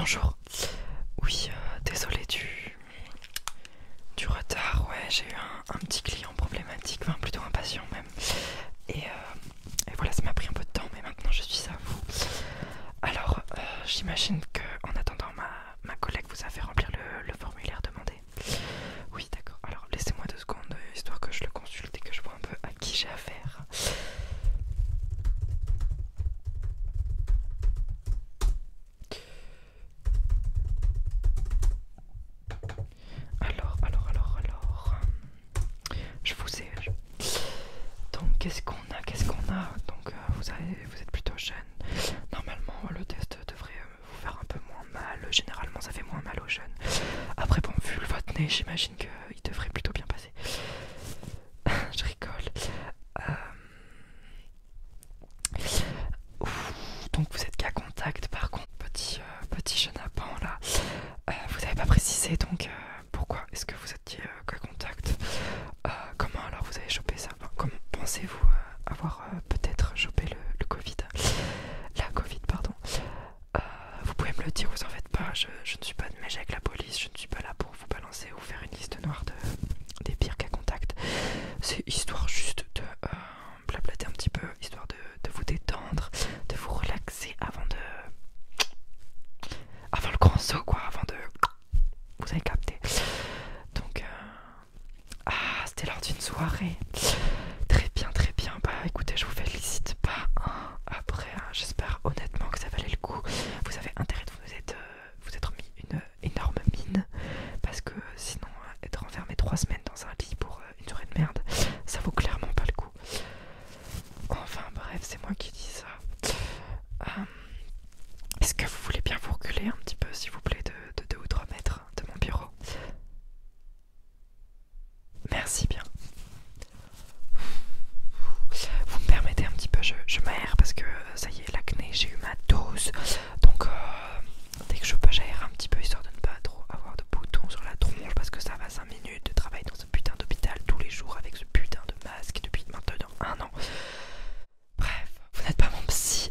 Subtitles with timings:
[0.00, 0.34] Bonjour.
[1.22, 2.74] Oui, euh, désolé du,
[4.16, 4.86] du retard.
[4.88, 5.34] Ouais, j'ai eu
[5.68, 8.06] un, petit client problématique, enfin plutôt impatient même.
[8.88, 11.76] Euh, et, voilà, ça m'a pris un peu de temps, mais maintenant je suis à
[11.84, 12.00] vous.
[13.02, 14.40] Alors, euh, j'imagine
[46.48, 46.64] jeunes.
[47.36, 49.08] Après, bon, vu le vote nez, j'imagine qu'il
[49.44, 50.32] devrait plutôt bien passer.
[51.96, 52.52] Je rigole.
[53.20, 53.32] Euh,
[57.12, 60.58] donc, vous êtes qu'à contact, par contre, petit, euh, petit chenapan là.
[61.28, 65.14] Euh, vous n'avez pas précisé donc euh, pourquoi est-ce que vous étiez euh, qu'à contact?
[66.16, 67.30] Comment alors vous avez chopé ça?
[67.56, 68.46] Comment pensez-vous
[68.86, 70.24] avoir peut-être chopé
[70.58, 70.96] le, Covid?
[71.96, 72.72] La Covid, pardon.
[74.04, 74.84] Vous pouvez me le dire aux
[96.20, 96.76] soirée.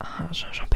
[0.00, 0.66] Ah, j'en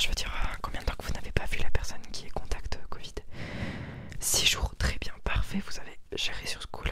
[0.00, 2.26] je veux dire, euh, combien de temps que vous n'avez pas vu la personne qui
[2.26, 3.12] est contact euh, Covid?
[4.20, 6.84] 6 jours, très bien, parfait, vous avez géré sur ce coup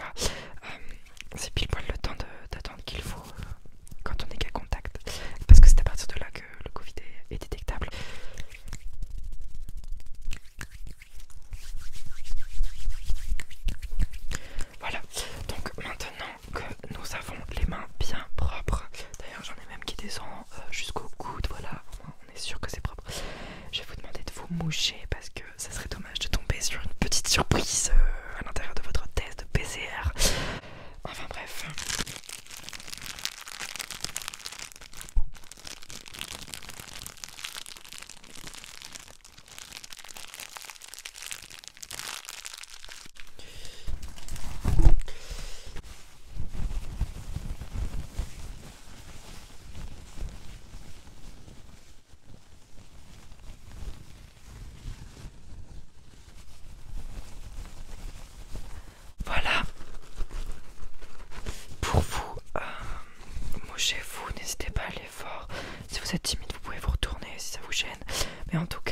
[66.19, 67.88] timide, vous pouvez vous retourner si ça vous gêne.
[68.53, 68.88] Mais en tout cas.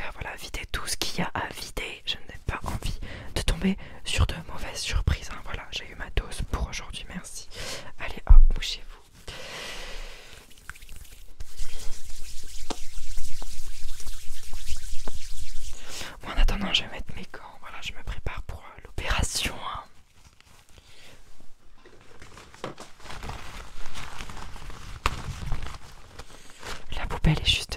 [27.26, 27.75] belle et juste.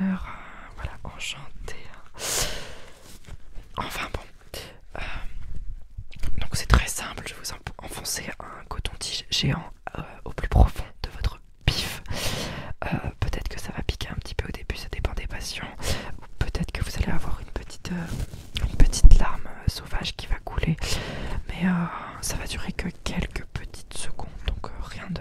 [0.00, 0.14] Euh,
[0.76, 1.76] voilà, enchanté.
[1.92, 2.20] Hein.
[3.76, 4.20] Enfin bon,
[4.96, 5.00] euh,
[6.40, 11.10] donc c'est très simple, je vous enfoncer un coton-tige géant euh, au plus profond de
[11.10, 12.02] votre pif.
[13.20, 15.68] Peut-être que ça va piquer un petit peu au début, ça dépend des patients.
[16.18, 17.90] Ou peut-être que vous allez avoir une petite,
[18.78, 20.76] petite larme sauvage qui va couler.
[21.48, 21.68] Mais
[22.20, 25.20] ça va durer que quelques petites secondes, donc rien de...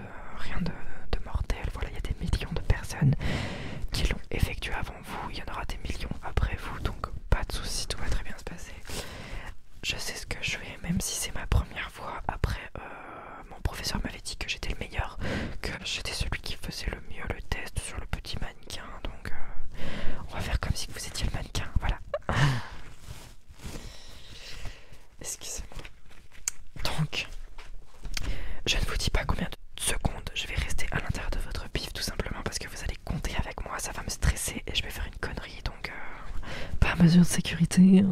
[37.03, 37.99] mesure de sécurité.
[37.99, 38.05] Hein.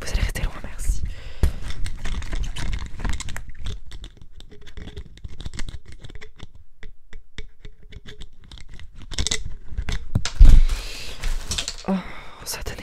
[0.00, 1.02] Vous allez rester loin, merci.
[11.88, 11.92] Oh,
[12.44, 12.81] ça donne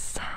[0.00, 0.29] So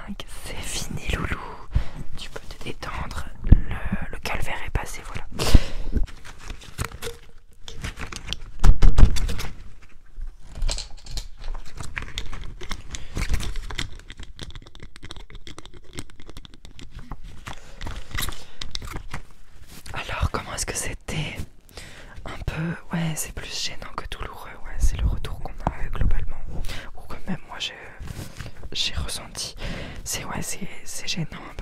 [30.44, 31.53] c'est gênant.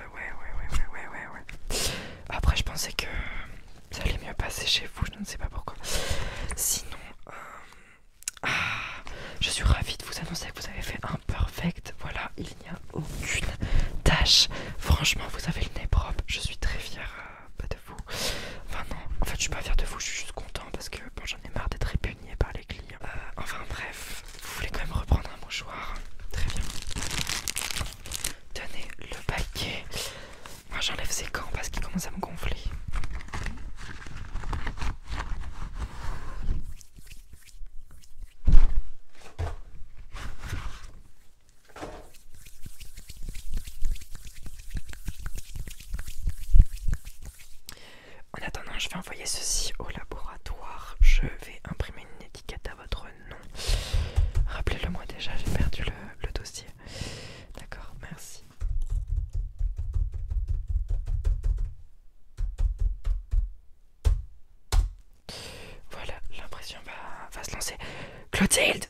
[48.81, 50.95] Je vais envoyer ceci au laboratoire.
[51.01, 53.35] Je vais imprimer une étiquette à votre nom.
[54.47, 55.83] Rappelez-le moi déjà, j'ai perdu
[56.23, 56.65] le dossier.
[57.59, 58.43] D'accord, merci.
[65.91, 66.79] Voilà, l'impression
[67.35, 67.77] va, se lancer.
[68.31, 68.85] Clotilde